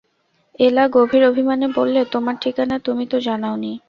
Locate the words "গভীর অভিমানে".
0.87-1.67